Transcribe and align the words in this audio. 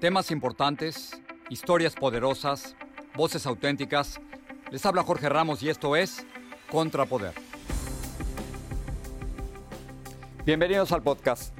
Temas 0.00 0.30
importantes, 0.30 1.20
historias 1.50 1.94
poderosas, 1.94 2.74
voces 3.14 3.44
auténticas. 3.44 4.18
Les 4.70 4.86
habla 4.86 5.02
Jorge 5.02 5.28
Ramos 5.28 5.62
y 5.62 5.68
esto 5.68 5.94
es 5.94 6.26
Contrapoder. 6.70 7.34
Bienvenidos 10.46 10.90
al 10.92 11.02
podcast. 11.02 11.54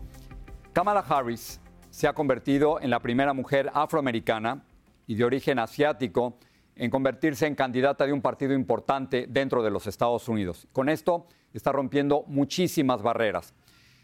Kamala 0.73 1.01
Harris 1.01 1.61
se 1.91 2.09
ha 2.09 2.15
convertido 2.15 2.81
en 2.81 2.89
la 2.89 3.01
primera 3.01 3.35
mujer 3.35 3.71
afroamericana 3.75 4.65
y 5.07 5.17
de 5.17 5.25
origen 5.25 5.59
asiático 5.59 6.39
en 6.77 6.91
convertirse 6.91 7.47
en 7.47 7.55
candidata 7.55 8.07
de 8.07 8.15
un 8.15 8.23
partido 8.23 8.55
importante 8.55 9.27
dentro 9.29 9.63
de 9.63 9.71
los 9.71 9.87
Estados 9.87 10.31
Unidos. 10.31 10.67
Con 10.73 10.89
esto 10.89 11.27
está 11.53 11.73
rompiendo 11.73 12.25
muchísimas 12.27 13.03
barreras. 13.03 13.53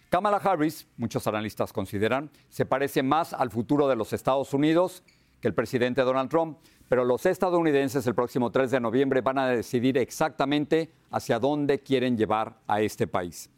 Kamala 0.09 0.37
Harris, 0.37 0.87
muchos 0.97 1.27
analistas 1.27 1.73
consideran, 1.73 2.31
se 2.49 2.65
parece 2.65 3.03
más 3.03 3.33
al 3.33 3.51
futuro 3.51 3.89
de 3.89 3.97
los 3.97 4.12
Estados 4.12 4.55
Unidos 4.55 5.03
que 5.41 5.49
el 5.49 5.55
presidente 5.55 6.03
Donald 6.03 6.31
Trump, 6.31 6.59
pero 6.89 7.05
los 7.05 7.27
estadounidenses 7.27 8.07
el 8.07 8.15
próximo 8.15 8.51
3 8.53 8.71
de 8.71 8.81
noviembre 8.81 9.21
van 9.21 9.39
a 9.39 9.49
decidir 9.49 9.99
exactamente 9.99 10.93
hacia 11.11 11.41
dónde 11.41 11.81
quieren 11.81 12.17
llevar 12.17 12.61
a 12.69 12.81
este 12.81 13.09
país. 13.09 13.51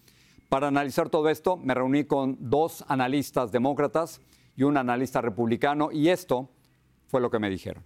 Para 0.48 0.68
analizar 0.68 1.10
todo 1.10 1.28
esto, 1.28 1.58
me 1.58 1.74
reuní 1.74 2.04
con 2.04 2.38
dos 2.40 2.82
analistas 2.88 3.52
demócratas 3.52 4.22
y 4.56 4.62
un 4.62 4.78
analista 4.78 5.20
republicano 5.20 5.90
y 5.92 6.08
esto 6.08 6.48
fue 7.06 7.20
lo 7.20 7.30
que 7.30 7.38
me 7.38 7.50
dijeron. 7.50 7.84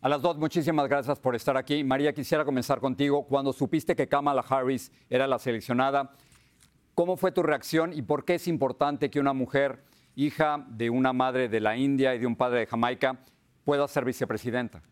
A 0.00 0.08
las 0.08 0.22
dos, 0.22 0.36
muchísimas 0.36 0.88
gracias 0.88 1.18
por 1.18 1.34
estar 1.34 1.56
aquí. 1.56 1.82
María, 1.84 2.12
quisiera 2.12 2.44
comenzar 2.44 2.80
contigo. 2.80 3.24
Cuando 3.24 3.52
supiste 3.52 3.94
que 3.94 4.08
Kamala 4.08 4.44
Harris 4.48 4.90
era 5.08 5.28
la 5.28 5.38
seleccionada, 5.38 6.12
¿Cómo 6.94 7.16
fue 7.16 7.32
tu 7.32 7.42
reacción 7.42 7.94
y 7.94 8.02
por 8.02 8.26
qué 8.26 8.34
es 8.34 8.46
importante 8.46 9.10
que 9.10 9.18
una 9.18 9.32
mujer, 9.32 9.82
hija 10.14 10.62
de 10.68 10.90
una 10.90 11.14
madre 11.14 11.48
de 11.48 11.58
la 11.58 11.74
India 11.74 12.14
y 12.14 12.18
de 12.18 12.26
un 12.26 12.36
padre 12.36 12.60
de 12.60 12.66
Jamaica, 12.66 13.16
pueda 13.64 13.88
ser 13.88 14.04
vicepresidenta? 14.04 14.82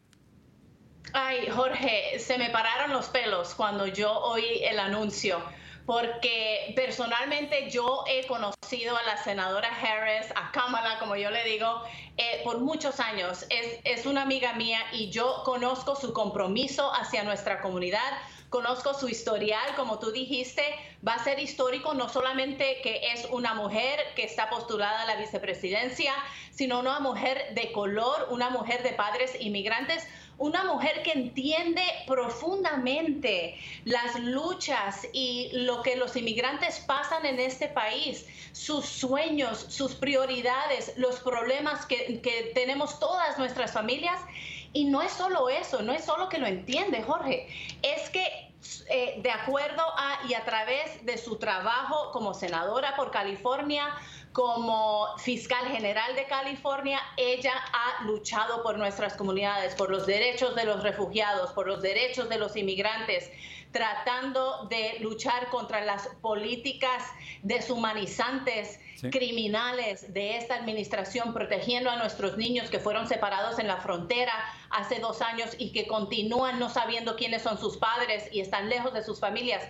Ay, 1.13 1.49
Jorge, 1.51 2.19
se 2.19 2.39
me 2.39 2.49
pararon 2.49 2.93
los 2.93 3.09
pelos 3.09 3.55
cuando 3.55 3.87
yo 3.87 4.19
oí 4.19 4.65
el 4.65 4.79
anuncio, 4.79 5.43
porque 5.85 6.73
personalmente 6.75 7.69
yo 7.69 8.05
he 8.09 8.27
conocido 8.27 8.97
a 8.97 9.03
la 9.03 9.19
senadora 9.19 9.69
Harris, 9.69 10.31
a 10.37 10.53
Kamala, 10.53 10.99
como 11.01 11.17
yo 11.17 11.31
le 11.31 11.45
digo, 11.45 11.83
eh, 12.17 12.41
por 12.45 12.61
muchos 12.61 12.99
años. 12.99 13.45
Es, 13.51 13.79
es 13.85 14.07
una 14.07 14.23
amiga 14.23 14.55
mía 14.55 14.81
y 14.93 15.11
yo 15.11 15.43
conozco 15.45 15.97
su 15.97 16.15
compromiso 16.15 16.91
hacia 16.95 17.25
nuestra 17.25 17.61
comunidad 17.61 18.11
conozco 18.51 18.93
su 18.95 19.09
historial, 19.09 19.75
como 19.77 19.99
tú 19.99 20.11
dijiste, 20.11 20.63
va 21.07 21.15
a 21.15 21.25
ser 21.25 21.39
histórico 21.39 21.95
no 21.95 22.09
solamente 22.09 22.81
que 22.83 23.13
es 23.13 23.27
una 23.31 23.55
mujer 23.55 24.01
que 24.17 24.25
está 24.25 24.51
postulada 24.51 25.03
a 25.03 25.07
la 25.07 25.17
vicepresidencia, 25.17 26.13
sino 26.51 26.81
una 26.81 27.01
mujer 27.01 27.55
de 27.55 27.73
color, 27.73 28.27
una 28.31 28.51
mujer 28.51 28.83
de 28.83 28.91
padres 28.93 29.41
inmigrantes, 29.41 30.07
una 30.37 30.65
mujer 30.65 31.03
que 31.03 31.13
entiende 31.13 31.83
profundamente 32.07 33.57
las 33.85 34.19
luchas 34.19 35.07
y 35.13 35.51
lo 35.53 35.83
que 35.83 35.97
los 35.97 36.17
inmigrantes 36.17 36.81
pasan 36.81 37.27
en 37.27 37.39
este 37.39 37.69
país, 37.69 38.27
sus 38.53 38.87
sueños, 38.87 39.67
sus 39.69 39.95
prioridades, 39.95 40.95
los 40.97 41.21
problemas 41.21 41.87
que, 41.87 42.21
que 42.23 42.53
tenemos 42.55 42.99
todas 42.99 43.39
nuestras 43.39 43.73
familias 43.73 44.21
y 44.73 44.85
no 44.85 45.03
es 45.03 45.13
solo 45.13 45.49
eso, 45.49 45.83
no 45.83 45.93
es 45.93 46.05
solo 46.05 46.29
que 46.29 46.39
lo 46.39 46.47
entiende 46.47 47.03
Jorge, 47.03 47.49
es 47.83 48.11
que 48.11 48.51
eh, 48.91 49.21
de 49.23 49.31
acuerdo 49.31 49.83
a 49.97 50.21
y 50.29 50.35
a 50.35 50.45
través 50.45 51.05
de 51.05 51.17
su 51.17 51.37
trabajo 51.37 52.11
como 52.13 52.35
senadora 52.35 52.95
por 52.95 53.11
California, 53.11 53.89
como 54.33 55.09
fiscal 55.19 55.67
general 55.67 56.15
de 56.15 56.27
California, 56.27 57.01
ella 57.17 57.53
ha 57.73 58.05
luchado 58.05 58.63
por 58.63 58.79
nuestras 58.79 59.15
comunidades, 59.15 59.75
por 59.75 59.91
los 59.91 60.07
derechos 60.07 60.55
de 60.55 60.65
los 60.65 60.83
refugiados, 60.83 61.53
por 61.53 61.67
los 61.67 61.83
derechos 61.83 62.29
de 62.29 62.39
los 62.39 62.55
inmigrantes, 62.55 63.31
tratando 63.73 64.67
de 64.69 64.99
luchar 65.01 65.49
contra 65.49 65.85
las 65.85 66.09
políticas 66.21 67.05
deshumanizantes, 67.43 68.81
criminales 69.11 70.13
de 70.13 70.37
esta 70.37 70.57
administración, 70.57 71.33
protegiendo 71.33 71.91
a 71.91 71.97
nuestros 71.97 72.37
niños 72.37 72.69
que 72.69 72.79
fueron 72.79 73.07
separados 73.07 73.59
en 73.59 73.67
la 73.67 73.79
frontera 73.79 74.33
hace 74.71 74.99
dos 74.99 75.23
años 75.23 75.51
y 75.59 75.73
que 75.73 75.87
continúan 75.87 76.59
no 76.59 76.69
sabiendo 76.69 77.17
quiénes 77.17 77.43
son 77.43 77.59
sus 77.59 77.79
padres 77.79 78.29
y 78.33 78.41
están 78.41 78.69
lejos 78.69 78.93
de 78.93 79.03
sus 79.03 79.21
familias. 79.21 79.63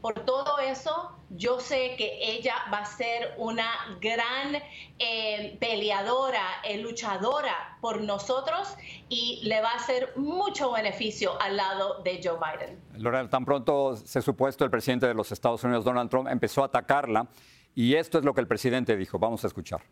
Por 0.00 0.14
todo 0.24 0.58
eso, 0.58 1.10
yo 1.30 1.58
sé 1.58 1.96
que 1.96 2.18
ella 2.20 2.54
va 2.72 2.78
a 2.78 2.84
ser 2.84 3.34
una 3.38 3.68
gran 4.00 4.56
eh, 4.98 5.56
peleadora, 5.58 6.42
eh, 6.64 6.78
luchadora 6.78 7.78
por 7.80 8.00
nosotros 8.02 8.76
y 9.08 9.40
le 9.44 9.60
va 9.60 9.70
a 9.70 9.76
hacer 9.76 10.12
mucho 10.16 10.72
beneficio 10.72 11.40
al 11.40 11.56
lado 11.56 12.02
de 12.02 12.20
Joe 12.22 12.38
Biden. 12.38 12.78
Lorena, 13.02 13.28
tan 13.28 13.44
pronto 13.44 13.96
se 13.96 14.22
supuesto 14.22 14.64
el 14.64 14.70
presidente 14.70 15.06
de 15.06 15.14
los 15.14 15.32
Estados 15.32 15.64
Unidos, 15.64 15.84
Donald 15.84 16.10
Trump, 16.10 16.28
empezó 16.28 16.62
a 16.62 16.66
atacarla 16.66 17.26
y 17.74 17.94
esto 17.94 18.18
es 18.18 18.24
lo 18.24 18.32
que 18.34 18.40
el 18.40 18.46
presidente 18.46 18.96
dijo. 18.96 19.18
Vamos 19.18 19.44
a 19.44 19.48
escuchar. 19.48 19.82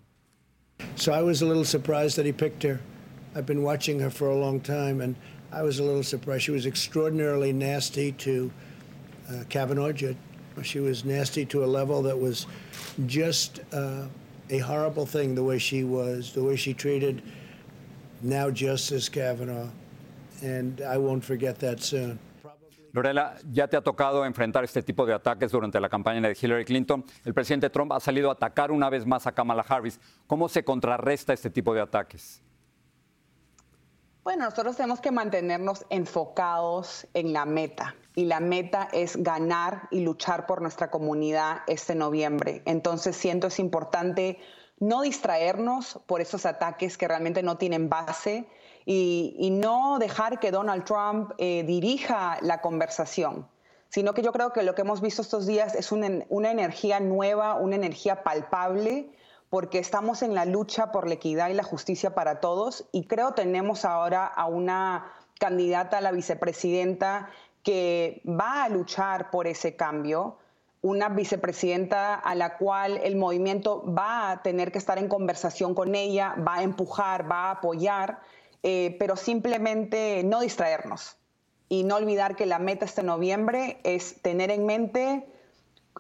So 0.97 1.13
I 1.13 1.23
was 1.23 1.43
a 1.43 1.47
little 1.47 1.65
surprised 1.65 2.17
that 2.17 2.27
he 2.27 2.33
picked 2.33 2.63
her. 2.63 2.81
I've 3.35 3.47
been 3.47 3.63
watching 3.63 4.01
her 4.01 4.11
for 4.11 4.29
a 4.29 4.37
long 4.37 4.61
time, 4.61 5.01
and 5.01 5.17
I 5.53 5.63
was 5.63 5.79
a 5.79 5.83
little 5.83 6.03
surprised. 6.03 6.43
She 6.43 6.53
was 6.53 6.67
extraordinarily 6.67 7.53
nasty 7.53 8.13
to 8.13 8.51
uh, 9.29 9.45
Kavanaugh. 9.49 9.93
She 10.63 10.81
was 10.81 11.05
nasty 11.05 11.45
to 11.47 11.65
a 11.65 11.67
level 11.67 12.03
that 12.03 12.19
was 12.19 12.47
just 13.07 13.61
uh, 13.73 14.07
a 14.51 14.59
horrible 14.59 15.07
thing. 15.07 15.35
The 15.35 15.43
way 15.43 15.59
she 15.59 15.83
was, 15.85 16.33
the 16.33 16.43
way 16.43 16.57
she 16.57 16.73
treated 16.75 17.23
now 18.23 18.51
Justice 18.51 19.09
Kavanaugh, 19.09 19.69
and 20.43 20.81
I 20.81 20.99
won't 20.99 21.25
forget 21.25 21.59
that 21.61 21.83
soon. 21.83 22.19
Lorela, 22.93 23.35
ya 23.53 23.67
te 23.67 23.77
ha 23.77 23.81
tocado 23.81 24.25
enfrentar 24.25 24.63
este 24.63 24.81
tipo 24.81 25.05
de 25.05 25.13
ataques 25.13 25.51
durante 25.51 25.81
la 25.81 25.89
campaña 25.89 26.21
de 26.21 26.37
Hillary 26.41 26.65
Clinton. 26.65 27.05
El 27.25 27.35
presidente 27.35 27.69
Trump 27.69 27.93
ha 27.93 27.99
salido 27.99 28.31
a 28.31 28.35
atacar 28.35 28.71
una 28.71 28.89
vez 28.89 29.05
más 29.05 29.27
a 29.27 29.33
Kamala 29.33 29.65
Harris. 29.69 29.99
¿Cómo 30.29 30.49
se 30.49 30.63
contrarresta 30.63 31.33
este 31.33 31.51
tipo 31.51 31.75
de 31.75 31.81
ataques? 31.81 32.41
Bueno, 34.25 34.47
nosotros 34.47 34.77
tenemos 34.77 35.03
que 35.03 35.11
mantenernos 35.11 35.85
enfocados 35.91 37.07
en 37.13 37.35
la 37.35 37.45
meta 37.45 37.95
y 38.15 38.25
la 38.25 38.41
meta 38.41 38.89
es 38.91 39.23
ganar 39.23 39.87
y 39.91 40.01
luchar 40.01 40.47
por 40.47 40.63
nuestra 40.63 40.91
comunidad 40.91 41.59
este 41.67 41.95
noviembre. 41.95 42.63
Entonces 42.65 43.17
siento 43.17 43.49
es 43.49 43.59
importante 43.59 44.39
no 44.81 45.03
distraernos 45.03 46.01
por 46.07 46.23
esos 46.23 46.47
ataques 46.47 46.97
que 46.97 47.07
realmente 47.07 47.43
no 47.43 47.59
tienen 47.59 47.91
base 47.91 48.49
y, 48.87 49.51
no 49.53 49.99
dejar 49.99 50.41
que 50.41 50.51
Donald 50.51 50.85
Trump 50.85 51.33
eh, 51.37 51.63
dirija 51.65 52.39
la 52.41 52.63
conversación, 52.63 53.47
sino 53.91 54.15
que 54.15 54.23
yo 54.23 54.33
creo 54.33 54.55
que 54.55 54.63
lo 54.63 54.75
que 54.75 54.83
hemos 54.83 55.03
visto 55.03 55.21
estos 55.21 55.47
días 55.47 55.75
es 55.75 55.93
una, 55.93 56.25
una 56.31 56.51
energía 56.51 56.99
nueva, 56.99 57.57
una 57.57 57.77
energía 57.77 58.23
palpable, 58.23 59.11
porque 59.55 59.79
estamos 59.79 60.23
en 60.23 60.35
la 60.35 60.47
lucha 60.47 60.91
por 60.91 61.07
la 61.07 61.15
equidad 61.15 61.49
y 61.49 61.55
la 61.55 61.63
justicia 61.63 62.13
para 62.13 62.41
todos 62.41 62.89
y 62.91 63.07
creo 63.07 63.35
tenemos 63.35 63.85
ahora 63.85 64.27
a 64.27 64.47
una 64.47 65.13
candidata 65.39 65.99
a 65.99 66.01
la 66.01 66.11
vicepresidenta 66.11 67.29
que 67.63 68.21
va 68.27 68.65
a 68.65 68.69
luchar 68.69 69.31
por 69.31 69.47
ese 69.47 69.77
cambio, 69.77 70.39
una 70.83 71.09
vicepresidenta 71.09 72.17
a 72.17 72.35
la 72.35 72.57
cual 72.57 72.99
el 73.05 73.15
movimiento 73.15 73.85
va 73.95 74.33
a 74.33 74.43
tener 74.43 74.73
que 74.73 74.79
estar 74.79 74.99
en 74.99 75.07
conversación 75.07 75.77
con 75.77 75.95
ella, 75.95 76.35
va 76.37 76.57
a 76.57 76.63
empujar, 76.65 77.31
va 77.31 77.45
a 77.45 77.51
apoyar, 77.53 78.19
eh, 78.65 78.97
pero 78.99 79.15
simplemente 79.15 80.23
no 80.25 80.41
distraernos 80.41 81.17
y 81.69 81.85
no 81.85 81.95
olvidar 81.95 82.35
que 82.35 82.47
la 82.47 82.59
meta 82.59 82.87
este 82.87 83.05
noviembre 83.05 83.79
es 83.85 84.21
tener 84.21 84.51
en 84.51 84.67
mente 84.67 85.29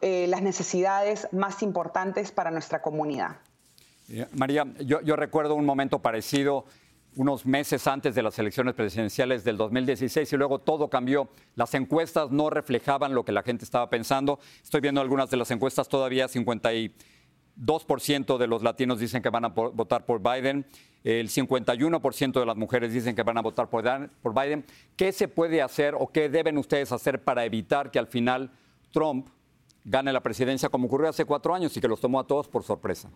eh, 0.00 0.26
las 0.26 0.42
necesidades 0.42 1.28
más 1.30 1.62
importantes 1.62 2.32
para 2.32 2.50
nuestra 2.50 2.82
comunidad. 2.82 3.36
María, 4.32 4.66
yo, 4.80 5.16
recuerdo 5.16 5.54
un 5.54 5.64
momento 5.64 6.00
parecido 6.00 6.66
unos 7.16 7.46
meses 7.46 7.86
antes 7.86 8.14
de 8.14 8.22
las 8.22 8.38
elecciones 8.38 8.74
presidenciales 8.74 9.44
del 9.44 9.56
2016 9.56 10.32
y 10.32 10.36
luego 10.36 10.58
todo 10.58 10.90
cambió. 10.90 11.28
Las 11.54 11.74
encuestas 11.74 12.30
no 12.30 12.50
reflejaban 12.50 13.14
lo 13.14 13.24
que 13.24 13.32
la 13.32 13.42
gente 13.42 13.64
estaba 13.64 13.88
pensando. 13.88 14.40
Estoy 14.62 14.80
viendo 14.80 15.00
algunas 15.00 15.30
de 15.30 15.36
las 15.36 15.50
encuestas 15.50 15.88
todavía, 15.88 16.26
52% 16.26 18.36
de 18.36 18.46
los 18.46 18.62
latinos 18.62 18.98
dicen 18.98 19.22
que 19.22 19.30
van 19.30 19.44
a 19.44 19.48
votar 19.48 20.04
por 20.04 20.20
Biden, 20.20 20.66
el 21.04 21.28
51% 21.28 22.40
de 22.40 22.46
las 22.46 22.56
mujeres 22.56 22.92
dicen 22.92 23.14
que 23.14 23.22
van 23.22 23.38
a 23.38 23.42
votar 23.42 23.70
por, 23.70 23.84
por 24.22 24.34
Biden. 24.34 24.64
¿Qué 24.96 25.12
se 25.12 25.28
puede 25.28 25.62
hacer 25.62 25.94
o 25.98 26.08
qué 26.08 26.28
deben 26.28 26.58
ustedes 26.58 26.92
hacer 26.92 27.22
para 27.22 27.44
evitar 27.44 27.90
que 27.90 27.98
al 27.98 28.08
final 28.08 28.50
Trump 28.90 29.28
gane 29.84 30.12
la 30.12 30.22
presidencia 30.22 30.68
como 30.68 30.88
ocurrió 30.88 31.10
hace 31.10 31.24
cuatro 31.24 31.54
años 31.54 31.76
y 31.76 31.80
que 31.80 31.88
los 31.88 32.00
tomó 32.00 32.18
a 32.18 32.26
todos 32.26 32.48
por 32.48 32.64
sorpresa? 32.64 33.10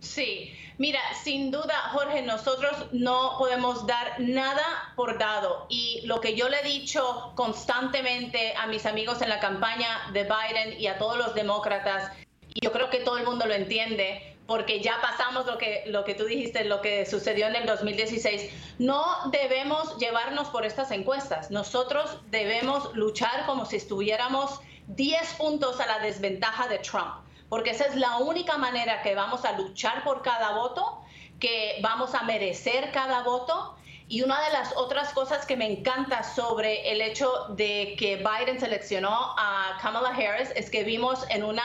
Sí, 0.00 0.54
mira, 0.78 1.00
sin 1.22 1.50
duda, 1.50 1.74
Jorge, 1.92 2.22
nosotros 2.22 2.72
no 2.92 3.36
podemos 3.38 3.86
dar 3.86 4.20
nada 4.20 4.92
por 4.96 5.18
dado. 5.18 5.66
Y 5.68 6.02
lo 6.04 6.20
que 6.20 6.36
yo 6.36 6.48
le 6.48 6.60
he 6.60 6.64
dicho 6.64 7.32
constantemente 7.34 8.54
a 8.56 8.66
mis 8.66 8.86
amigos 8.86 9.22
en 9.22 9.30
la 9.30 9.40
campaña 9.40 10.10
de 10.12 10.24
Biden 10.24 10.80
y 10.80 10.86
a 10.86 10.98
todos 10.98 11.16
los 11.16 11.34
demócratas, 11.34 12.12
y 12.52 12.64
yo 12.64 12.72
creo 12.72 12.90
que 12.90 12.98
todo 12.98 13.18
el 13.18 13.24
mundo 13.24 13.46
lo 13.46 13.54
entiende, 13.54 14.36
porque 14.46 14.80
ya 14.80 15.00
pasamos 15.00 15.46
lo 15.46 15.56
que, 15.56 15.84
lo 15.86 16.04
que 16.04 16.14
tú 16.14 16.24
dijiste, 16.26 16.64
lo 16.64 16.82
que 16.82 17.06
sucedió 17.06 17.46
en 17.46 17.56
el 17.56 17.66
2016. 17.66 18.50
No 18.78 19.30
debemos 19.30 19.96
llevarnos 19.96 20.48
por 20.48 20.66
estas 20.66 20.90
encuestas. 20.90 21.50
Nosotros 21.50 22.18
debemos 22.30 22.94
luchar 22.94 23.46
como 23.46 23.64
si 23.64 23.76
estuviéramos 23.76 24.60
10 24.88 25.34
puntos 25.34 25.80
a 25.80 25.86
la 25.86 25.98
desventaja 26.00 26.68
de 26.68 26.78
Trump 26.78 27.23
porque 27.54 27.70
esa 27.70 27.84
es 27.84 27.94
la 27.94 28.16
única 28.16 28.58
manera 28.58 29.00
que 29.02 29.14
vamos 29.14 29.44
a 29.44 29.52
luchar 29.52 30.02
por 30.02 30.22
cada 30.22 30.56
voto, 30.56 31.04
que 31.38 31.78
vamos 31.82 32.12
a 32.12 32.24
merecer 32.24 32.90
cada 32.90 33.22
voto. 33.22 33.76
Y 34.08 34.22
una 34.22 34.42
de 34.42 34.50
las 34.50 34.76
otras 34.76 35.12
cosas 35.12 35.46
que 35.46 35.56
me 35.56 35.70
encanta 35.70 36.24
sobre 36.24 36.90
el 36.90 37.00
hecho 37.00 37.30
de 37.50 37.94
que 37.96 38.16
Biden 38.16 38.58
seleccionó 38.58 39.36
a 39.38 39.78
Kamala 39.80 40.08
Harris 40.08 40.50
es 40.56 40.68
que 40.68 40.82
vimos 40.82 41.24
en 41.30 41.44
una 41.44 41.62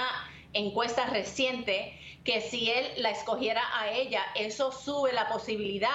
encuesta 0.53 1.07
reciente 1.07 1.99
que 2.23 2.39
si 2.39 2.69
él 2.69 2.85
la 2.97 3.09
escogiera 3.09 3.63
a 3.73 3.89
ella, 3.89 4.21
eso 4.35 4.71
sube 4.71 5.11
la 5.11 5.27
posibilidad 5.27 5.89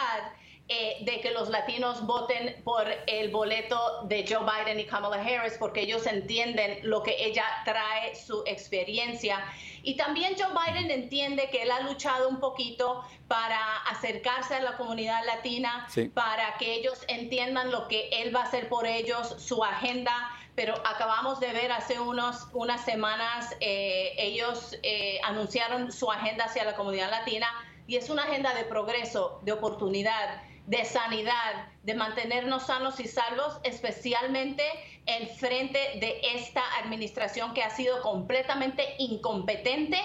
eh, 0.67 0.97
de 1.03 1.21
que 1.21 1.31
los 1.31 1.51
latinos 1.51 2.07
voten 2.07 2.63
por 2.65 2.87
el 3.07 3.31
boleto 3.31 4.05
de 4.05 4.25
Joe 4.27 4.47
Biden 4.47 4.81
y 4.81 4.87
Kamala 4.87 5.17
Harris 5.17 5.57
porque 5.59 5.83
ellos 5.83 6.07
entienden 6.07 6.79
lo 6.89 7.03
que 7.03 7.23
ella 7.23 7.45
trae, 7.67 8.15
su 8.15 8.43
experiencia. 8.47 9.45
Y 9.83 9.99
también 9.99 10.35
Joe 10.39 10.55
Biden 10.55 10.91
entiende 10.91 11.51
que 11.51 11.65
él 11.65 11.71
ha 11.71 11.81
luchado 11.81 12.31
un 12.31 12.41
poquito 12.41 13.05
para 13.29 13.59
acercarse 13.91 14.55
a 14.55 14.63
la 14.63 14.79
comunidad 14.79 15.23
latina, 15.27 15.87
para 16.15 16.57
que 16.57 16.73
ellos 16.73 17.05
entiendan 17.09 17.71
lo 17.71 17.87
que 17.87 18.09
él 18.09 18.35
va 18.35 18.41
a 18.41 18.45
hacer 18.45 18.71
por 18.71 18.87
ellos, 18.87 19.35
su 19.37 19.63
agenda. 19.63 20.31
Pero 20.55 20.77
acabamos 20.87 21.41
de 21.41 21.53
ver 21.53 21.73
hace 21.73 22.01
unos, 22.01 22.49
unas 22.55 22.83
semanas, 22.87 23.55
eh, 23.61 24.15
ellos 24.17 24.79
eh, 24.83 25.21
anunciaron 25.25 25.93
su 25.93 26.11
agenda 26.11 26.47
hacia 26.47 26.65
la 26.65 26.75
comunidad 26.75 27.11
latina 27.11 27.49
y 27.87 27.97
es 27.97 28.09
una 28.09 28.23
agenda 28.23 28.55
de 28.55 28.65
progreso, 28.65 29.41
de 29.43 29.53
oportunidad 29.53 30.41
de 30.67 30.85
sanidad, 30.85 31.69
de 31.83 31.95
mantenernos 31.95 32.67
sanos 32.67 32.99
y 32.99 33.07
salvos, 33.07 33.59
especialmente 33.65 34.65
en 35.07 35.29
frente 35.29 35.79
de 36.01 36.21
esta 36.35 36.63
administración 36.83 37.53
que 37.53 37.63
ha 37.63 37.71
sido 37.71 38.01
completamente 38.01 38.95
incompetente 38.99 39.99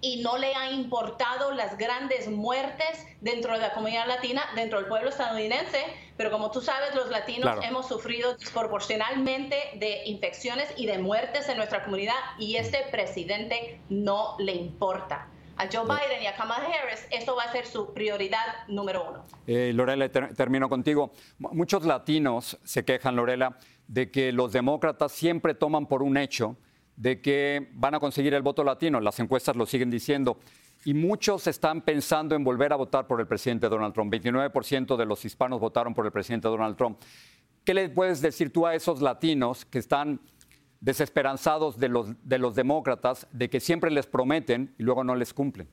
y 0.00 0.22
no 0.22 0.38
le 0.38 0.54
ha 0.54 0.70
importado 0.70 1.52
las 1.52 1.76
grandes 1.76 2.28
muertes 2.28 3.06
dentro 3.20 3.52
de 3.52 3.58
la 3.58 3.74
comunidad 3.74 4.06
latina, 4.06 4.42
dentro 4.54 4.78
del 4.78 4.88
pueblo 4.88 5.10
estadounidense, 5.10 5.84
pero 6.16 6.30
como 6.30 6.50
tú 6.50 6.60
sabes, 6.60 6.94
los 6.94 7.10
latinos 7.10 7.62
hemos 7.62 7.88
sufrido 7.88 8.34
desproporcionalmente 8.34 9.56
de 9.74 10.04
infecciones 10.06 10.72
y 10.76 10.86
de 10.86 10.98
muertes 10.98 11.48
en 11.48 11.58
nuestra 11.58 11.84
comunidad 11.84 12.14
y 12.38 12.56
este 12.56 12.84
presidente 12.90 13.80
no 13.88 14.36
le 14.38 14.54
importa 14.54 15.28
a 15.58 15.68
Joe 15.70 15.84
Biden 15.84 16.22
y 16.22 16.26
a 16.26 16.34
Kamala 16.34 16.64
Harris, 16.66 17.06
eso 17.10 17.34
va 17.34 17.42
a 17.42 17.52
ser 17.52 17.66
su 17.66 17.92
prioridad 17.92 18.66
número 18.68 19.10
uno. 19.10 19.24
Eh, 19.46 19.72
Lorela, 19.74 20.08
termino 20.08 20.68
contigo. 20.68 21.12
Muchos 21.38 21.84
latinos 21.84 22.58
se 22.62 22.84
quejan, 22.84 23.16
Lorela, 23.16 23.58
de 23.88 24.10
que 24.10 24.32
los 24.32 24.52
demócratas 24.52 25.12
siempre 25.12 25.54
toman 25.54 25.86
por 25.86 26.02
un 26.02 26.16
hecho 26.16 26.56
de 26.96 27.20
que 27.20 27.70
van 27.74 27.94
a 27.94 28.00
conseguir 28.00 28.34
el 28.34 28.42
voto 28.42 28.62
latino. 28.62 29.00
Las 29.00 29.18
encuestas 29.18 29.56
lo 29.56 29.66
siguen 29.66 29.90
diciendo. 29.90 30.38
Y 30.84 30.94
muchos 30.94 31.46
están 31.48 31.82
pensando 31.82 32.36
en 32.36 32.44
volver 32.44 32.72
a 32.72 32.76
votar 32.76 33.08
por 33.08 33.20
el 33.20 33.26
presidente 33.26 33.68
Donald 33.68 33.94
Trump. 33.94 34.12
29% 34.12 34.96
de 34.96 35.06
los 35.06 35.24
hispanos 35.24 35.58
votaron 35.58 35.92
por 35.92 36.06
el 36.06 36.12
presidente 36.12 36.46
Donald 36.46 36.76
Trump. 36.76 37.00
¿Qué 37.64 37.74
le 37.74 37.88
puedes 37.88 38.20
decir 38.20 38.52
tú 38.52 38.64
a 38.64 38.74
esos 38.74 39.02
latinos 39.02 39.64
que 39.64 39.78
están 39.78 40.20
desesperanzados 40.80 41.78
de 41.78 41.88
los, 41.88 42.28
de 42.28 42.38
los 42.38 42.54
demócratas 42.54 43.26
de 43.32 43.50
que 43.50 43.60
siempre 43.60 43.90
les 43.90 44.06
prometen 44.06 44.74
y 44.78 44.82
luego 44.82 45.04
no 45.04 45.14
les 45.14 45.34
cumplen? 45.34 45.68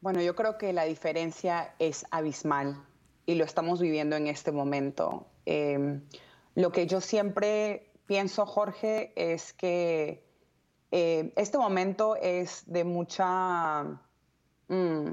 Bueno, 0.00 0.22
yo 0.22 0.34
creo 0.34 0.56
que 0.56 0.72
la 0.72 0.84
diferencia 0.84 1.74
es 1.78 2.06
abismal 2.10 2.82
y 3.26 3.34
lo 3.34 3.44
estamos 3.44 3.80
viviendo 3.80 4.16
en 4.16 4.28
este 4.28 4.50
momento. 4.50 5.26
Em, 5.44 6.02
lo 6.54 6.72
que 6.72 6.86
yo 6.86 7.00
siempre 7.00 7.92
pienso, 8.06 8.46
Jorge, 8.46 9.12
es 9.14 9.52
que 9.52 10.24
eh, 10.90 11.32
este 11.36 11.58
momento 11.58 12.16
es 12.16 12.64
de 12.66 12.84
mucha... 12.84 13.84
Mm, 14.68 15.10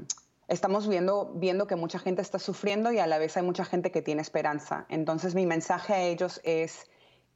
estamos 0.48 0.88
viendo, 0.88 1.32
viendo 1.34 1.66
que 1.66 1.76
mucha 1.76 1.98
gente 1.98 2.22
está 2.22 2.38
sufriendo 2.38 2.90
y 2.90 2.98
a 2.98 3.06
la 3.06 3.18
vez 3.18 3.36
hay 3.36 3.42
mucha 3.42 3.64
gente 3.64 3.90
que 3.90 4.00
tiene 4.00 4.22
esperanza. 4.22 4.86
Entonces 4.88 5.34
mi 5.34 5.44
mensaje 5.44 5.92
a 5.92 6.02
ellos 6.02 6.40
es 6.44 6.86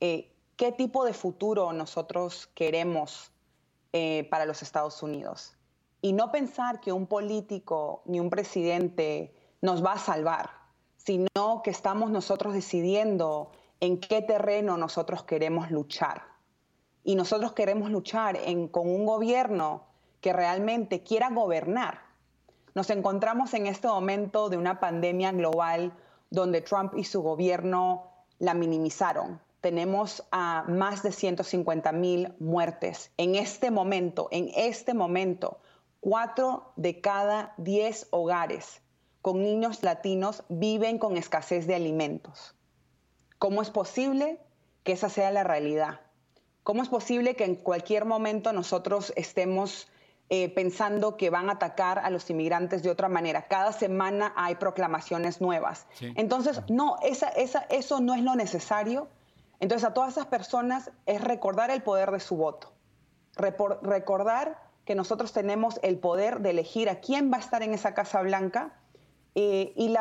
eh, 0.05 0.35
qué 0.57 0.73
tipo 0.73 1.05
de 1.05 1.13
futuro 1.13 1.73
nosotros 1.73 2.49
queremos 2.57 3.31
eh, 3.93 4.27
para 4.33 4.47
los 4.47 4.61
Estados 4.61 5.01
Unidos. 5.01 5.57
Y 6.01 6.13
no 6.13 6.33
pensar 6.33 6.81
que 6.81 6.91
un 6.91 7.07
político 7.07 8.03
ni 8.07 8.19
un 8.19 8.29
presidente 8.29 9.33
nos 9.61 9.85
va 9.85 9.93
a 9.93 9.99
salvar, 9.99 10.51
sino 10.97 11.63
que 11.63 11.71
estamos 11.71 12.11
nosotros 12.11 12.53
decidiendo 12.53 13.53
en 13.79 14.01
qué 14.01 14.23
terreno 14.23 14.77
nosotros 14.77 15.23
queremos 15.23 15.71
luchar. 15.71 16.25
Y 17.05 17.15
nosotros 17.15 17.53
queremos 17.53 17.89
luchar 17.89 18.41
con 18.73 18.89
un 18.89 19.07
gobierno 19.07 19.85
que 20.21 20.33
realmente 20.33 21.05
quiera 21.05 21.31
gobernar. 21.31 22.01
Nos 22.75 22.91
encontramos 22.91 23.55
en 23.55 23.69
este 23.69 23.87
momento 23.87 24.49
de 24.49 24.57
una 24.57 24.81
pandemia 24.81 25.31
global 25.31 25.93
donde 26.31 26.61
Trump 26.61 26.95
y 26.97 27.05
su 27.05 27.23
gobierno 27.23 28.09
la 28.41 28.55
minimizaron, 28.55 29.41
tenemos 29.63 30.25
a 30.33 30.65
más 30.69 31.03
de 31.03 31.13
150 31.13 31.93
mil 31.93 32.35
muertes. 32.41 33.13
En 33.17 33.37
este 33.37 33.71
momento, 33.71 34.29
en 34.33 34.51
este 34.55 34.93
momento, 34.93 35.61
cuatro 36.01 36.73
de 36.77 37.01
cada 37.01 37.55
diez 37.57 38.09
hogares 38.11 38.83
con 39.23 39.41
niños 39.41 39.85
latinos 39.85 40.43
viven 40.49 40.99
con 40.99 41.17
escasez 41.17 41.69
de 41.69 41.77
alimentos. 41.77 42.57
¿Cómo 43.39 43.63
es 43.63 43.71
posible 43.71 44.41
que 44.83 44.93
esa 44.93 45.09
sea 45.09 45.31
la 45.31 45.45
realidad? 45.45 46.01
¿Cómo 46.65 46.83
es 46.83 46.89
posible 46.89 47.37
que 47.37 47.45
en 47.45 47.55
cualquier 47.55 48.05
momento 48.05 48.53
nosotros 48.53 49.13
estemos 49.15 49.89
eh, 50.29 50.49
pensando 50.49 51.17
que 51.17 51.31
van 51.31 51.51
a 51.51 51.53
atacar 51.53 52.01
a 52.01 52.11
los 52.11 52.29
inmigrantes 52.31 52.83
de 52.83 52.91
otra 52.91 53.09
manera? 53.09 53.47
Cada 53.47 53.73
semana 53.73 54.33
hay 54.35 54.57
proclamaciones 54.57 55.41
nuevas. 55.41 55.87
Entonces, 56.01 56.63
no, 56.69 56.97
esa, 57.03 57.29
esa, 57.29 57.61
eso 57.71 58.01
no 58.01 58.15
es 58.15 58.23
lo 58.23 58.35
necesario 58.35 59.09
entonces 59.63 59.89
a 59.89 59.95
todas 59.95 60.11
esas 60.15 60.27
personas 60.27 60.91
es 61.07 61.21
recordar 61.21 61.71
el 61.71 61.83
poder 61.83 62.11
de 62.11 62.19
su 62.19 62.37
voto, 62.37 62.73
recordar 63.37 64.61
que 64.85 64.97
nosotros 64.97 65.33
tenemos 65.33 65.79
el 65.85 65.99
poder 66.01 66.41
de 66.41 66.51
elegir 66.51 66.91
a 66.91 66.97
quién 66.97 67.31
va 67.33 67.37
a 67.37 67.41
estar 67.41 67.63
en 67.63 67.73
esa 67.73 67.95
Casa 67.95 68.23
Blanca 68.23 68.75
eh, 69.37 69.73
y, 69.77 69.95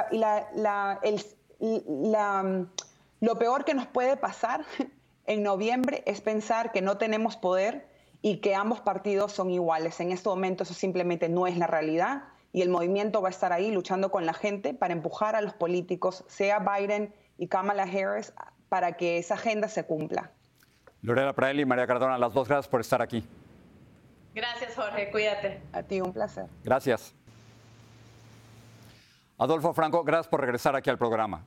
lo 3.19 3.37
peor 3.37 3.63
que 3.63 3.75
nos 3.75 3.85
puede 3.85 4.17
pasar 4.17 4.65
en 5.27 5.43
noviembre 5.43 6.01
es 6.07 6.21
pensar 6.21 6.71
que 6.71 6.81
no 6.81 6.97
tenemos 6.97 7.37
poder 7.37 7.87
y 8.23 8.37
que 8.37 8.55
ambos 8.55 8.81
partidos 8.81 9.31
son 9.31 9.51
iguales. 9.51 9.99
En 9.99 10.11
este 10.11 10.27
momento 10.27 10.63
eso 10.63 10.73
simplemente 10.73 11.29
no 11.29 11.45
es 11.45 11.55
la 11.55 11.67
realidad 11.67 12.23
y 12.51 12.63
el 12.63 12.69
movimiento 12.69 13.21
va 13.21 13.27
a 13.27 13.29
estar 13.29 13.53
ahí 13.53 13.69
luchando 13.69 14.09
con 14.09 14.25
la 14.25 14.33
gente 14.33 14.73
para 14.73 14.93
empujar 14.93 15.35
a 15.35 15.41
los 15.41 15.53
políticos, 15.53 16.23
sea 16.27 16.57
Biden 16.57 17.13
y 17.37 17.47
Kamala 17.47 17.83
Harris, 17.83 18.33
para 18.71 18.93
que 18.93 19.17
esa 19.17 19.33
agenda 19.33 19.67
se 19.67 19.85
cumpla. 19.85 20.31
Lorena 21.01 21.33
Praeli 21.33 21.63
y 21.63 21.65
María 21.65 21.85
Cardona, 21.85 22.17
las 22.17 22.31
dos 22.31 22.47
gracias 22.47 22.69
por 22.69 22.79
estar 22.79 23.01
aquí. 23.01 23.21
Gracias, 24.33 24.73
Jorge. 24.75 25.11
Cuídate. 25.11 25.61
A 25.73 25.83
ti, 25.83 25.99
un 25.99 26.13
placer. 26.13 26.45
Gracias. 26.63 27.13
Adolfo 29.37 29.73
Franco, 29.73 30.05
gracias 30.05 30.29
por 30.29 30.39
regresar 30.39 30.73
aquí 30.77 30.89
al 30.89 30.97
programa. 30.97 31.43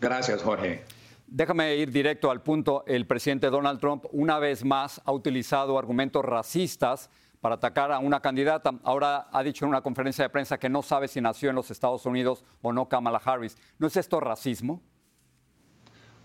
Gracias, 0.00 0.42
Jorge. 0.42 0.82
Déjame 1.26 1.74
ir 1.74 1.90
directo 1.90 2.30
al 2.30 2.40
punto. 2.40 2.84
El 2.86 3.06
presidente 3.06 3.50
Donald 3.50 3.78
Trump 3.78 4.06
una 4.12 4.38
vez 4.38 4.64
más 4.64 5.02
ha 5.04 5.12
utilizado 5.12 5.78
argumentos 5.78 6.24
racistas 6.24 7.10
para 7.42 7.56
atacar 7.56 7.92
a 7.92 7.98
una 7.98 8.20
candidata. 8.20 8.70
Ahora 8.82 9.28
ha 9.30 9.42
dicho 9.42 9.66
en 9.66 9.68
una 9.68 9.82
conferencia 9.82 10.24
de 10.24 10.30
prensa 10.30 10.56
que 10.56 10.70
no 10.70 10.80
sabe 10.80 11.06
si 11.06 11.20
nació 11.20 11.50
en 11.50 11.56
los 11.56 11.70
Estados 11.70 12.06
Unidos 12.06 12.46
o 12.62 12.72
no 12.72 12.88
Kamala 12.88 13.20
Harris. 13.22 13.58
¿No 13.78 13.88
es 13.88 13.98
esto 13.98 14.20
racismo? 14.20 14.80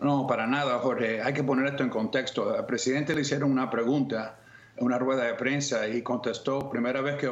No, 0.02 0.26
para 0.28 0.48
nada, 0.48 0.80
Jorge. 0.80 1.22
Hay 1.22 1.34
que 1.34 1.44
poner 1.44 1.66
esto 1.68 1.84
en 1.84 1.90
contexto. 1.90 2.56
Al 2.56 2.66
presidente 2.66 3.14
le 3.14 3.22
hicieron 3.22 3.52
una 3.52 3.70
pregunta 3.70 4.40
en 4.78 4.86
una 4.86 4.98
rueda 4.98 5.26
de 5.26 5.34
prensa 5.34 5.88
y 5.88 6.02
contestó, 6.02 6.70
primera 6.70 7.02
vez 7.02 7.18
que 7.18 7.28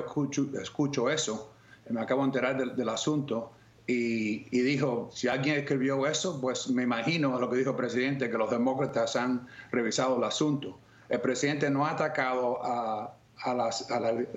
escucho, 0.61 1.09
eso, 1.09 1.53
me 1.89 2.01
acabo 2.01 2.21
de 2.21 2.25
enterar 2.25 2.75
del 2.75 2.89
asunto 2.89 3.53
y, 3.89 4.43
dijo, 4.49 5.09
si 5.13 5.29
alguien 5.29 5.55
escribió 5.55 6.05
eso, 6.07 6.41
pues 6.41 6.69
me 6.69 6.83
imagino 6.83 7.39
lo 7.39 7.49
que 7.49 7.55
dijo 7.55 7.69
el 7.69 7.77
presidente, 7.77 8.29
que 8.29 8.37
los 8.37 8.51
demócratas 8.51 9.15
han 9.15 9.47
revisado 9.71 10.17
el 10.17 10.25
asunto. 10.25 10.77
El 11.07 11.21
presidente 11.21 11.69
no 11.69 11.85
ha 11.85 11.91
atacado 11.91 12.59
a, 12.61 13.15
la 13.45 13.69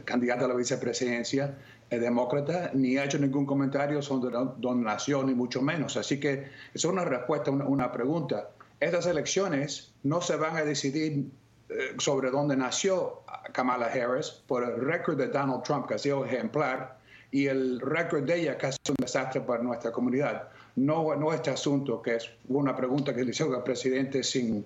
candidata 0.05 0.45
a 0.45 0.49
la 0.49 0.55
vicepresidencia 0.55 1.59
demócrata, 1.99 2.71
ni 2.75 2.97
ha 2.97 3.05
hecho 3.05 3.19
ningún 3.19 3.47
comentario 3.47 4.01
sobre 4.01 4.31
dónde 4.59 4.85
nació, 4.85 5.25
ni 5.25 5.35
mucho 5.35 5.61
menos. 5.61 5.97
Así 5.97 6.21
que 6.21 6.47
es 6.73 6.85
una 6.85 7.05
respuesta 7.05 7.51
a 7.51 7.55
una, 7.55 7.91
pregunta. 7.91 8.51
Estas 8.79 9.07
elecciones 9.07 9.93
no 10.05 10.21
se 10.21 10.37
van 10.37 10.57
a 10.57 10.65
decidir 10.65 11.31
eh, 11.69 11.75
sobre 11.99 12.31
dónde 12.31 12.57
nació 12.57 13.23
Kamala 13.53 13.87
Harris 13.87 14.31
por 14.47 14.63
el 14.63 14.81
récord 14.81 15.19
de 15.19 15.29
Donald 15.29 15.63
Trump, 15.65 15.87
que 15.87 15.95
ha 15.95 15.99
sido 15.99 16.25
ejemplar, 16.25 16.99
y 17.33 17.47
el 17.47 17.81
récord 17.81 18.25
de 18.25 18.41
ella 18.41 18.59
es 18.61 18.77
un 18.89 18.97
desastre 18.99 19.41
para 19.41 19.63
nuestra 19.63 19.93
comunidad. 19.93 20.49
No, 20.77 21.15
no 21.17 21.33
este 21.33 21.51
asunto, 21.51 22.01
que 22.03 22.17
es 22.17 22.31
una 22.49 22.75
pregunta 22.77 23.15
que 23.15 23.25
le 23.25 23.31
hizo 23.31 23.53
al 23.55 23.63
presidente 23.63 24.23
sin, 24.23 24.65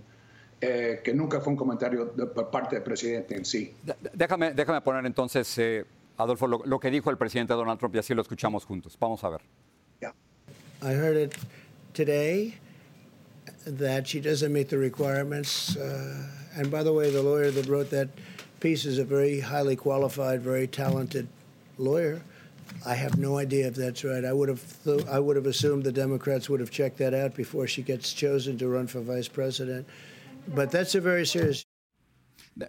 eh, 0.60 1.00
que 1.04 1.12
nunca 1.12 1.40
fue 1.40 1.52
un 1.52 1.56
comentario 1.56 2.12
por 2.12 2.50
parte 2.50 2.76
del 2.76 2.82
presidente 2.84 3.36
en 3.36 3.44
sí. 3.44 3.74
Déjame, 4.12 4.54
déjame 4.54 4.80
poner 4.80 5.04
entonces, 5.06 5.58
eh, 5.58 5.84
Adolfo, 6.18 6.46
lo, 6.46 6.62
lo, 6.64 6.78
que 6.78 6.90
dijo 6.90 7.10
el 7.10 7.16
presidente 7.16 7.54
Donald 7.54 7.78
Trump 7.78 7.94
y 7.94 7.98
así 7.98 8.14
lo 8.14 8.22
escuchamos 8.22 8.64
juntos. 8.64 8.96
Vamos 9.00 9.24
a 9.24 9.30
ver. 9.30 9.40
Yeah. 10.00 10.12
I 10.82 10.92
heard 10.92 11.16
it 11.16 11.36
today 11.92 12.54
that 13.66 14.06
she 14.06 14.20
doesn't 14.20 14.52
meet 14.52 14.68
the 14.68 14.78
requirements. 14.78 15.76
Uh, 15.76 16.26
and 16.56 16.70
by 16.70 16.82
the 16.82 16.92
way, 16.92 17.10
the 17.10 17.22
lawyer 17.22 17.50
that 17.50 17.66
wrote 17.66 17.90
that 17.90 18.08
piece 18.60 18.84
is 18.84 18.98
a 18.98 19.04
very 19.04 19.40
highly 19.40 19.76
qualified, 19.76 20.40
very 20.40 20.66
talented 20.66 21.26
lawyer. 21.78 22.22
I 22.86 22.94
have 22.94 23.18
no 23.18 23.38
idea 23.38 23.66
if 23.66 23.74
that's 23.74 24.04
right. 24.04 24.24
I 24.24 24.32
would 24.32 24.48
have 24.48 24.84
th- 24.84 25.06
I 25.06 25.18
would 25.18 25.36
have 25.36 25.46
assumed 25.46 25.84
the 25.84 25.92
Democrats 25.92 26.48
would 26.48 26.60
have 26.60 26.70
checked 26.70 26.98
that 26.98 27.14
out 27.14 27.34
before 27.34 27.66
she 27.66 27.82
gets 27.82 28.12
chosen 28.12 28.58
to 28.58 28.68
run 28.68 28.86
for 28.86 29.00
vice 29.00 29.28
president. 29.28 29.86
But 30.48 30.70
that's 30.70 30.94
a 30.94 31.00
very 31.00 31.26
serious. 31.26 31.63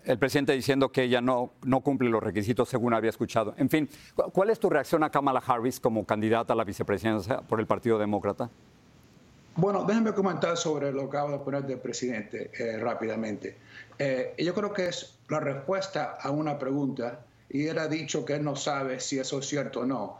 El 0.03 0.17
presidente 0.17 0.53
diciendo 0.53 0.91
que 0.91 1.03
ella 1.03 1.21
no, 1.21 1.53
no 1.63 1.81
cumple 1.81 2.09
los 2.09 2.23
requisitos 2.23 2.67
según 2.69 2.93
había 2.93 3.11
escuchado. 3.11 3.53
En 3.57 3.69
fin, 3.69 3.87
¿cuál 4.33 4.49
es 4.49 4.59
tu 4.59 4.69
reacción 4.69 5.03
a 5.03 5.11
Kamala 5.11 5.43
Harris 5.45 5.79
como 5.79 6.05
candidata 6.05 6.53
a 6.53 6.55
la 6.55 6.63
vicepresidencia 6.63 7.41
por 7.41 7.59
el 7.59 7.67
Partido 7.67 7.99
Demócrata? 7.99 8.49
Bueno, 9.57 9.85
déjenme 9.85 10.13
comentar 10.13 10.57
sobre 10.57 10.91
lo 10.91 11.09
que 11.09 11.17
acaba 11.17 11.31
de 11.31 11.39
poner 11.39 11.63
del 11.63 11.79
presidente 11.79 12.51
eh, 12.57 12.77
rápidamente. 12.77 13.57
Eh, 13.97 14.33
yo 14.37 14.53
creo 14.53 14.73
que 14.73 14.87
es 14.87 15.17
la 15.29 15.39
respuesta 15.39 16.17
a 16.19 16.29
una 16.29 16.59
pregunta 16.59 17.21
y 17.49 17.67
era 17.67 17.87
dicho 17.87 18.25
que 18.25 18.33
él 18.33 18.43
no 18.43 18.57
sabe 18.57 18.99
si 18.99 19.17
eso 19.17 19.39
es 19.39 19.47
cierto 19.47 19.81
o 19.81 19.85
no. 19.85 20.19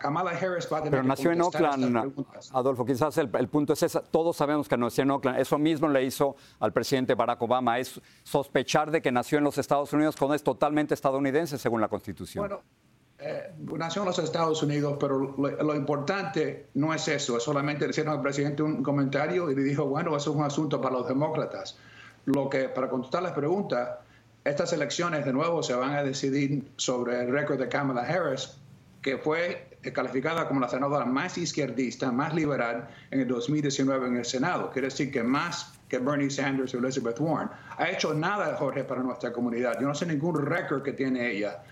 Kamala 0.00 0.30
Harris 0.30 0.68
va 0.72 0.78
a 0.78 0.82
tener 0.82 0.90
Pero 0.90 1.02
nació 1.02 1.32
en 1.32 1.40
Oakland, 1.40 2.14
Adolfo, 2.52 2.84
quizás 2.84 3.18
el, 3.18 3.28
punto 3.48 3.72
es 3.72 3.82
ese, 3.82 4.00
todos 4.10 4.36
sabemos 4.36 4.68
que 4.68 4.76
nació 4.76 5.02
en 5.02 5.10
Oakland, 5.10 5.40
eso 5.40 5.58
mismo 5.58 5.88
le 5.88 6.04
hizo 6.04 6.36
al 6.60 6.72
presidente 6.72 7.14
Barack 7.14 7.42
Obama, 7.42 7.78
es 7.78 8.00
sospechar 8.22 8.90
de 8.92 9.02
que 9.02 9.10
nació 9.10 9.38
en 9.38 9.44
los 9.44 9.58
Estados 9.58 9.92
Unidos 9.92 10.14
cuando 10.16 10.34
es 10.34 10.44
totalmente 10.44 10.94
estadounidense 10.94 11.58
según 11.58 11.80
la 11.80 11.88
Constitución. 11.88 12.46
Bueno, 12.46 12.62
eh, 13.18 13.52
nació 13.76 14.02
en 14.02 14.08
los 14.08 14.18
Estados 14.20 14.62
Unidos, 14.62 14.96
pero 15.00 15.18
lo, 15.18 15.74
importante 15.74 16.68
no 16.74 16.94
es 16.94 17.06
eso, 17.08 17.36
es 17.36 17.42
solamente 17.42 17.86
decir 17.86 18.06
al 18.08 18.22
presidente 18.22 18.62
un 18.62 18.82
comentario 18.82 19.50
y 19.50 19.56
le 19.56 19.62
dijo, 19.62 19.86
bueno, 19.86 20.16
eso 20.16 20.30
es 20.30 20.36
un 20.36 20.44
asunto 20.44 20.80
para 20.80 20.96
los 20.96 21.08
demócratas. 21.08 21.76
Lo 22.26 22.48
que, 22.48 22.68
para 22.68 22.88
contestar 22.88 23.24
la 23.24 23.34
pregunta, 23.34 24.02
estas 24.44 24.72
elecciones 24.72 25.24
de 25.24 25.32
nuevo 25.32 25.62
se 25.62 25.74
van 25.74 25.94
a 25.94 26.02
decidir 26.02 26.68
sobre 26.76 27.20
el 27.22 27.32
récord 27.32 27.58
de 27.58 27.68
Kamala 27.68 28.02
Harris, 28.02 28.58
que 29.02 29.18
fue 29.18 29.68
calificada 29.92 30.46
como 30.46 30.60
la 30.60 30.68
senadora 30.68 31.04
más 31.04 31.36
izquierdista, 31.36 32.12
más 32.12 32.34
liberal 32.34 32.88
en 33.10 33.20
el 33.20 33.28
2019 33.28 34.06
en 34.06 34.16
el 34.16 34.24
Senado. 34.24 34.70
Quiere 34.70 34.88
decir 34.88 35.10
que 35.10 35.24
más 35.24 35.74
que 35.88 35.98
Bernie 35.98 36.30
Sanders 36.30 36.74
o 36.74 36.78
Elizabeth 36.78 37.20
Warren. 37.20 37.50
Ha 37.76 37.90
hecho 37.90 38.14
nada, 38.14 38.56
Jorge, 38.56 38.84
para 38.84 39.02
nuestra 39.02 39.32
comunidad. 39.32 39.78
Yo 39.80 39.88
no 39.88 39.94
sé 39.94 40.06
ningún 40.06 40.46
récord 40.46 40.82
que 40.82 40.92
tiene 40.92 41.30
ella. 41.30 41.62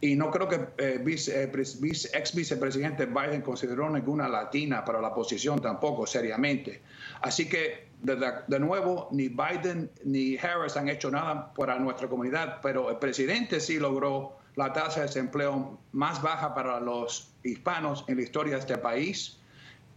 Y 0.00 0.16
no 0.16 0.30
creo 0.30 0.48
que 0.48 0.68
eh, 0.78 1.00
vice, 1.00 1.44
eh, 1.44 1.50
ex 1.52 2.34
vicepresidente 2.34 3.06
Biden 3.06 3.42
consideró 3.42 3.90
ninguna 3.90 4.28
latina 4.28 4.84
para 4.84 5.00
la 5.00 5.12
posición 5.14 5.60
tampoco, 5.60 6.06
seriamente. 6.06 6.82
Así 7.20 7.48
que 7.48 7.88
de, 8.00 8.60
nuevo, 8.60 9.08
ni 9.12 9.28
Biden 9.28 9.90
ni 10.04 10.36
Harris 10.36 10.76
han 10.76 10.88
hecho 10.88 11.10
nada 11.10 11.52
para 11.54 11.78
nuestra 11.78 12.08
comunidad, 12.08 12.60
pero 12.62 12.90
el 12.90 12.96
presidente 12.96 13.60
sí 13.60 13.78
logró 13.78 14.38
la 14.58 14.72
tasa 14.72 15.00
de 15.00 15.06
desempleo 15.06 15.78
más 15.92 16.20
baja 16.20 16.52
para 16.52 16.80
los 16.80 17.32
hispanos 17.44 18.04
en 18.08 18.16
la 18.16 18.22
historia 18.22 18.54
de 18.54 18.60
este 18.60 18.76
país. 18.76 19.38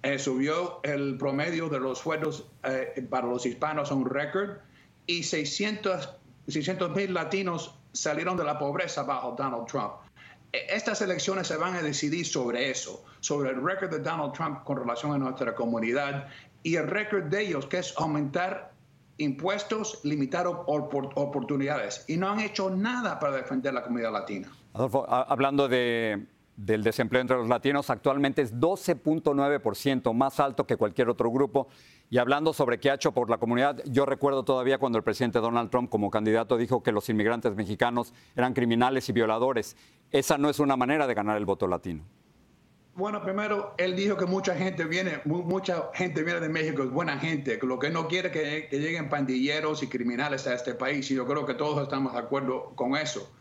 Eh, 0.04 0.20
subió 0.20 0.80
el 0.84 1.18
promedio 1.18 1.68
de 1.68 1.80
los 1.80 1.98
sueldos 1.98 2.46
eh, 2.64 3.08
para 3.10 3.26
los 3.26 3.44
hispanos 3.44 3.90
a 3.90 3.96
un 3.96 4.06
récord 4.06 4.58
y 5.08 5.24
600 5.24 6.10
mil 6.96 7.14
latinos 7.14 7.76
salieron 7.92 8.38
de 8.38 8.44
la 8.44 8.60
pobreza 8.60 9.02
bajo 9.02 9.32
Donald 9.32 9.66
Trump. 9.66 9.94
E, 10.54 10.68
estas 10.70 11.02
elecciones 11.02 11.48
se 11.48 11.58
van 11.58 11.74
a 11.76 11.82
decidir 11.82 12.28
sobre 12.28 12.70
eso, 12.70 13.04
sobre 13.20 13.50
el 13.50 13.64
récord 13.64 13.90
de 13.90 14.00
Donald 14.00 14.34
Trump 14.34 14.64
con 14.64 14.78
relación 14.78 15.12
a 15.14 15.18
nuestra 15.18 15.56
comunidad 15.56 16.28
y 16.62 16.76
el 16.76 16.88
récord 16.88 17.24
de 17.24 17.42
ellos, 17.42 17.66
que 17.66 17.80
es 17.80 17.96
aumentar 17.98 18.71
impuestos, 19.22 20.00
limitar 20.04 20.48
oportunidades. 20.48 22.06
Y 22.08 22.18
no 22.18 22.30
han 22.30 22.40
hecho 22.40 22.70
nada 22.70 23.20
para 23.20 23.38
defender 23.38 23.74
la 23.74 23.84
comunidad 23.84 24.12
latina. 24.12 24.52
Adolfo, 24.74 25.06
hablando 25.10 25.68
de, 25.68 26.26
del 26.56 26.84
desempleo 26.84 27.22
entre 27.22 27.38
los 27.38 27.48
latinos, 27.48 27.90
actualmente 27.90 28.42
es 28.42 28.56
12.9%, 28.56 30.14
más 30.14 30.40
alto 30.40 30.66
que 30.66 30.78
cualquier 30.78 31.10
otro 31.10 31.32
grupo. 31.32 31.68
Y 32.10 32.18
hablando 32.18 32.54
sobre 32.54 32.80
qué 32.80 32.92
ha 32.92 32.96
hecho 32.96 33.14
por 33.14 33.30
la 33.30 33.38
comunidad, 33.38 33.82
yo 33.86 34.06
recuerdo 34.06 34.44
todavía 34.44 34.78
cuando 34.78 34.98
el 34.98 35.04
presidente 35.04 35.40
Donald 35.40 35.70
Trump 35.70 35.90
como 35.90 36.10
candidato 36.10 36.58
dijo 36.58 36.84
que 36.84 36.92
los 36.92 37.08
inmigrantes 37.10 37.56
mexicanos 37.56 38.14
eran 38.36 38.54
criminales 38.54 39.08
y 39.10 39.14
violadores. 39.14 39.78
Esa 40.12 40.38
no 40.38 40.50
es 40.50 40.60
una 40.60 40.76
manera 40.76 41.08
de 41.08 41.14
ganar 41.14 41.38
el 41.38 41.46
voto 41.46 41.68
latino. 41.68 42.04
Bueno, 42.94 43.24
primero, 43.24 43.74
él 43.78 43.96
dijo 43.96 44.18
que 44.18 44.26
mucha 44.26 44.54
gente 44.54 44.84
viene, 44.84 45.22
mucha 45.24 45.92
gente 45.94 46.24
viene 46.24 46.42
de 46.42 46.50
México, 46.50 46.84
es 46.84 46.90
buena 46.90 47.18
gente, 47.18 47.58
lo 47.62 47.80
que 47.80 47.90
no 47.90 48.10
quiere 48.10 48.32
que, 48.32 48.68
que 48.70 48.80
lleguen 48.80 49.08
pandilleros 49.08 49.82
y 49.82 49.88
criminales 49.88 50.46
a 50.46 50.54
este 50.54 50.76
país, 50.76 51.10
y 51.10 51.16
yo 51.16 51.26
creo 51.26 51.46
que 51.46 51.54
todos 51.54 51.82
estamos 51.82 52.12
de 52.14 52.20
acuerdo 52.20 52.74
con 52.76 52.98
eso. 52.98 53.32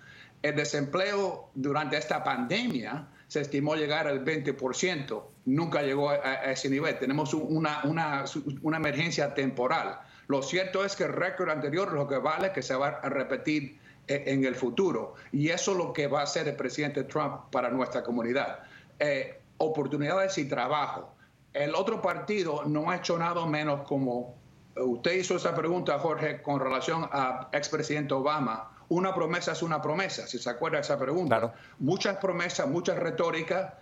El 0.43 0.55
desempleo 0.55 1.51
durante 1.55 1.99
esta 1.99 2.23
pandemia 2.23 3.09
se 3.27 3.41
estimó 3.41 3.75
llegar 3.75 4.07
al 4.07 4.25
20%, 4.25 5.23
nunca 5.47 5.83
llegó 5.83 6.11
a, 6.11 6.51
ese 6.51 6.71
nivel. 6.71 6.99
Tenemos 6.99 7.35
una, 7.35 7.83
una, 7.85 8.25
una, 8.63 8.77
emergencia 8.77 9.35
temporal. 9.35 10.01
Lo 10.29 10.43
cierto 10.43 10.85
es 10.85 10.97
que 10.97 11.05
el 11.05 11.13
récord 11.13 11.51
anterior 11.51 11.93
lo 11.93 12.09
que 12.09 12.17
vale 12.17 12.49
es 12.49 12.53
que 12.53 12.63
se 12.63 12.75
va 12.75 12.89
a 12.89 13.09
repetir 13.09 13.79
eh, 14.09 14.25
en 14.27 14.45
el 14.45 14.55
futuro. 14.55 15.15
Y 15.31 15.51
eso 15.51 15.73
es 15.73 15.77
lo 15.77 15.93
que 15.93 16.07
va 16.07 16.21
a 16.21 16.23
hacer 16.25 16.49
el 16.49 16.57
presidente 16.57 17.05
Trump 17.05 17.51
para 17.51 17.71
nuestra 17.71 18.03
comunidad. 18.03 18.61
Eh, 18.99 19.40
oportunidades 19.61 20.39
y 20.39 20.49
trabajo. 20.49 21.15
El 21.53 21.75
otro 21.75 22.01
partido 22.01 22.65
no 22.65 22.91
ha 22.91 22.97
hecho 22.97 23.19
nada 23.19 23.45
menos 23.47 23.83
como 23.87 24.35
usted 24.77 25.13
hizo 25.13 25.37
esa 25.37 25.55
pregunta, 25.55 25.99
Jorge, 25.99 26.41
con 26.41 26.61
relación 26.61 27.09
a 27.13 27.49
expresidente 27.53 28.15
Obama. 28.15 28.71
Una 28.89 29.15
promesa 29.15 29.53
es 29.53 29.63
una 29.63 29.83
promesa, 29.83 30.27
si 30.27 30.39
se 30.39 30.49
acuerda 30.49 30.79
de 30.79 30.83
esa 30.83 30.99
pregunta. 30.99 31.55
Muchas 31.79 32.17
promesas, 32.17 32.69
muchas 32.69 32.99
retóricas 32.99 33.75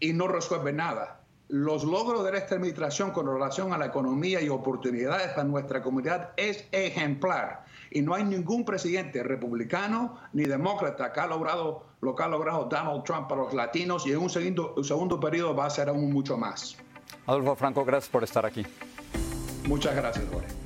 y 0.00 0.12
no 0.12 0.26
resuelve 0.26 0.72
nada. 0.72 1.20
los 1.48 1.84
logros 1.84 2.24
de 2.24 2.36
esta 2.36 2.56
administración 2.56 3.12
con 3.12 3.26
relación 3.26 3.72
a 3.72 3.78
la 3.78 3.86
economía 3.86 4.40
y 4.40 4.48
oportunidades 4.48 5.28
para 5.28 5.44
nuestra 5.44 5.82
comunidad 5.82 6.30
es 6.36 6.64
ejemplar. 6.72 7.64
Y 7.90 8.02
no 8.02 8.14
hay 8.14 8.24
ningún 8.24 8.64
presidente 8.64 9.22
republicano 9.22 10.18
ni 10.32 10.44
demócrata 10.44 11.12
que 11.12 11.20
ha 11.20 11.26
logrado 11.26 11.84
lo 12.00 12.14
que 12.14 12.22
ha 12.22 12.28
logrado 12.28 12.64
Donald 12.64 13.04
Trump 13.04 13.28
para 13.28 13.42
los 13.42 13.54
latinos 13.54 14.06
y 14.06 14.12
en 14.12 14.18
un 14.18 14.30
segundo, 14.30 14.74
un 14.76 14.84
segundo 14.84 15.18
periodo 15.18 15.54
va 15.54 15.66
a 15.66 15.70
ser 15.70 15.88
aún 15.88 16.12
mucho 16.12 16.36
más. 16.36 16.76
Adolfo 17.26 17.56
Franco, 17.56 17.84
gracias 17.84 18.10
por 18.10 18.24
estar 18.24 18.44
aquí. 18.46 18.64
Muchas 19.66 19.96
gracias, 19.96 20.24
Jorge. 20.30 20.65